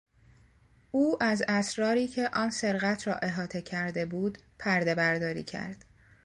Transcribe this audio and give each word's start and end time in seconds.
او 0.91 1.23
از 1.23 1.43
اسراری 1.47 2.07
که 2.07 2.29
آن 2.33 2.49
سرقت 2.49 3.07
را 3.07 3.15
احاطه 3.15 3.61
کرده 3.61 4.05
بود 4.05 4.37
پردهبرداری 4.59 5.43
کرد. 5.43 5.85